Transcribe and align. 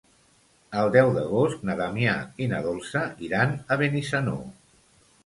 El 0.83 0.87
deu 0.93 1.11
d'agost 1.17 1.61
na 1.69 1.75
Damià 1.81 2.15
i 2.45 2.47
na 2.53 2.63
Dolça 2.69 3.05
iran 3.29 3.55
a 3.77 3.79
Benissanó. 3.83 4.35